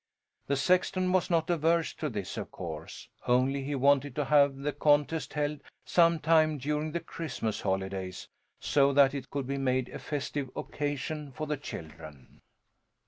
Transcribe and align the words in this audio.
The 0.47 0.55
sexton 0.55 1.11
was 1.11 1.29
not 1.29 1.51
averse 1.51 1.93
to 1.93 2.09
this, 2.09 2.35
of 2.35 2.49
course, 2.49 3.07
only 3.27 3.61
he 3.63 3.75
wanted 3.75 4.15
to 4.15 4.25
have 4.25 4.55
the 4.57 4.73
contest 4.73 5.33
held 5.35 5.59
some 5.85 6.17
time 6.17 6.57
during 6.57 6.91
the 6.91 6.99
Christmas 6.99 7.61
holidays, 7.61 8.27
so 8.59 8.93
that 8.93 9.13
it 9.13 9.29
could 9.29 9.45
be 9.45 9.59
made 9.59 9.89
a 9.89 9.99
festive 9.99 10.49
occasion 10.55 11.31
for 11.31 11.45
the 11.45 11.55
children. 11.57 12.41